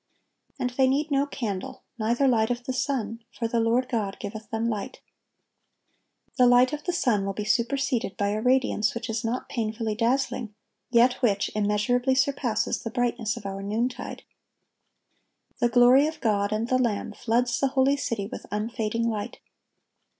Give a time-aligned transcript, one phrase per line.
[0.57, 4.49] "And they need no candle, neither light of the sun; for the Lord God giveth
[4.49, 9.23] them light."(1190) The light of the sun will be superseded by a radiance which is
[9.23, 10.55] not painfully dazzling,
[10.89, 14.23] yet which immeasurably surpasses the brightness of our noontide.
[15.59, 19.37] The glory of God and the Lamb floods the holy city with unfading light.